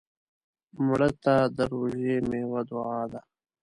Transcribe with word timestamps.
مړه 0.85 1.09
ته 1.23 1.35
د 1.55 1.57
روژې 1.71 2.15
میوه 2.29 2.61
دعا 2.69 3.01
ده 3.11 3.19